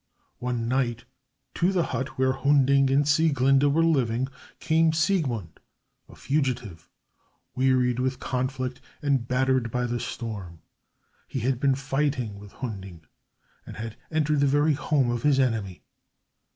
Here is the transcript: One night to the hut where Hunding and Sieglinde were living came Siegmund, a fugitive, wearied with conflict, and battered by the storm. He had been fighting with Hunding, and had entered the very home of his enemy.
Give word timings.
One 0.39 0.67
night 0.67 1.05
to 1.53 1.71
the 1.71 1.83
hut 1.83 2.17
where 2.17 2.31
Hunding 2.33 2.89
and 2.89 3.03
Sieglinde 3.07 3.71
were 3.71 3.83
living 3.85 4.29
came 4.59 4.93
Siegmund, 4.93 5.59
a 6.09 6.15
fugitive, 6.15 6.89
wearied 7.53 7.99
with 7.99 8.19
conflict, 8.19 8.81
and 9.03 9.27
battered 9.27 9.69
by 9.69 9.85
the 9.85 9.99
storm. 9.99 10.63
He 11.27 11.41
had 11.41 11.59
been 11.59 11.75
fighting 11.75 12.39
with 12.39 12.51
Hunding, 12.51 13.05
and 13.63 13.77
had 13.77 13.95
entered 14.09 14.39
the 14.39 14.47
very 14.47 14.73
home 14.73 15.11
of 15.11 15.21
his 15.21 15.39
enemy. 15.39 15.83